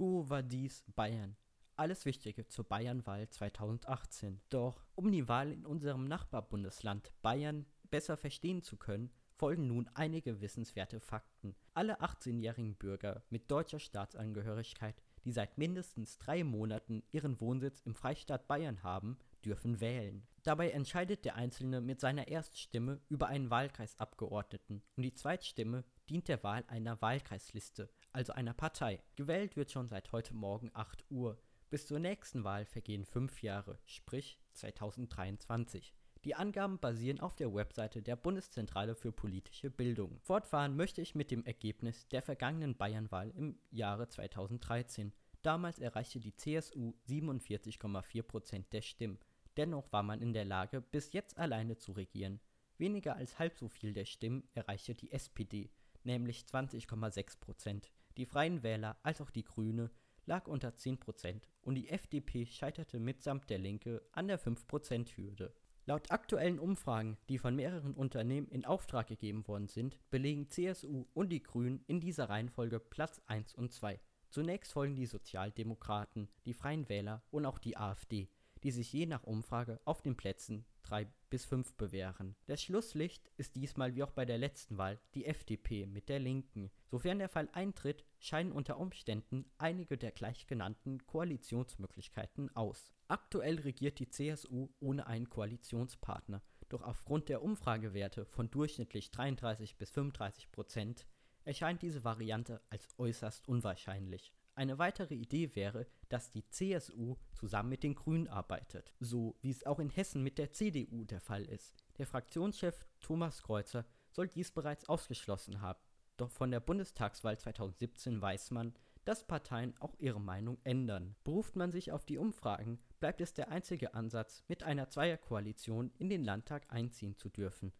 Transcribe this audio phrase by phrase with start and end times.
[0.00, 1.36] Quo Vadis Bayern.
[1.76, 4.40] Alles Wichtige zur Bayernwahl 2018.
[4.48, 10.40] Doch um die Wahl in unserem Nachbarbundesland Bayern besser verstehen zu können, folgen nun einige
[10.40, 11.54] wissenswerte Fakten.
[11.74, 18.48] Alle 18-jährigen Bürger mit deutscher Staatsangehörigkeit, die seit mindestens drei Monaten ihren Wohnsitz im Freistaat
[18.48, 20.26] Bayern haben, dürfen wählen.
[20.42, 26.42] Dabei entscheidet der Einzelne mit seiner Erststimme über einen Wahlkreisabgeordneten und die Zweitstimme dient der
[26.42, 29.02] Wahl einer Wahlkreisliste, also einer Partei.
[29.16, 31.42] Gewählt wird schon seit heute Morgen 8 Uhr.
[31.68, 35.94] Bis zur nächsten Wahl vergehen fünf Jahre, sprich 2023.
[36.24, 40.18] Die Angaben basieren auf der Webseite der Bundeszentrale für politische Bildung.
[40.20, 45.14] Fortfahren möchte ich mit dem Ergebnis der vergangenen Bayernwahl im Jahre 2013.
[45.42, 49.18] Damals erreichte die CSU 47,4 Prozent der Stimmen.
[49.56, 52.40] Dennoch war man in der Lage, bis jetzt alleine zu regieren.
[52.78, 55.70] Weniger als halb so viel der Stimmen erreichte die SPD,
[56.02, 57.92] nämlich 20,6 Prozent.
[58.16, 59.90] Die Freien Wähler als auch die Grüne
[60.26, 65.52] lag unter 10 Prozent und die FDP scheiterte mitsamt der Linke an der 5-Prozent-Hürde.
[65.86, 71.30] Laut aktuellen Umfragen, die von mehreren Unternehmen in Auftrag gegeben worden sind, belegen CSU und
[71.30, 73.98] die Grünen in dieser Reihenfolge Platz 1 und 2.
[74.28, 78.28] Zunächst folgen die Sozialdemokraten, die Freien Wähler und auch die AfD,
[78.62, 82.34] die sich je nach Umfrage auf den Plätzen 3 bis 5 bewähren.
[82.46, 86.70] Das Schlusslicht ist diesmal wie auch bei der letzten Wahl die FDP mit der Linken.
[86.86, 92.92] Sofern der Fall eintritt, scheinen unter Umständen einige der gleich genannten Koalitionsmöglichkeiten aus.
[93.08, 99.90] Aktuell regiert die CSU ohne einen Koalitionspartner, doch aufgrund der Umfragewerte von durchschnittlich 33 bis
[99.90, 101.06] 35 Prozent
[101.44, 104.32] erscheint diese Variante als äußerst unwahrscheinlich.
[104.54, 109.64] Eine weitere Idee wäre, dass die CSU zusammen mit den Grünen arbeitet, so wie es
[109.64, 111.76] auch in Hessen mit der CDU der Fall ist.
[111.98, 115.80] Der Fraktionschef Thomas Kreuzer soll dies bereits ausgeschlossen haben.
[116.16, 121.16] Doch von der Bundestagswahl 2017 weiß man, dass Parteien auch ihre Meinung ändern.
[121.24, 126.10] Beruft man sich auf die Umfragen, bleibt es der einzige Ansatz, mit einer Zweierkoalition in
[126.10, 127.72] den Landtag einziehen zu dürfen.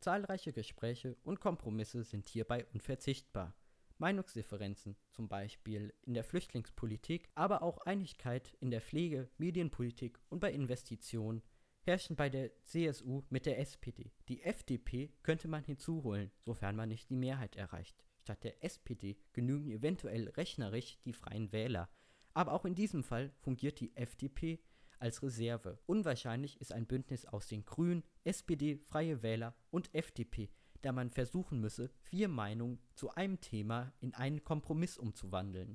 [0.00, 3.54] Zahlreiche Gespräche und Kompromisse sind hierbei unverzichtbar.
[3.98, 10.52] Meinungsdifferenzen, zum Beispiel in der Flüchtlingspolitik, aber auch Einigkeit in der Pflege, Medienpolitik und bei
[10.52, 11.42] Investitionen,
[11.82, 14.12] herrschen bei der CSU mit der SPD.
[14.28, 18.04] Die FDP könnte man hinzuholen, sofern man nicht die Mehrheit erreicht.
[18.18, 21.88] Statt der SPD genügen eventuell rechnerisch die Freien Wähler.
[22.34, 24.58] Aber auch in diesem Fall fungiert die FDP
[24.98, 25.78] als Reserve.
[25.86, 30.50] Unwahrscheinlich ist ein Bündnis aus den Grünen, SPD, Freie Wähler und FDP,
[30.82, 35.74] da man versuchen müsse, vier Meinungen zu einem Thema in einen Kompromiss umzuwandeln